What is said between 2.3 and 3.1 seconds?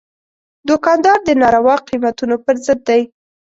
پر ضد دی.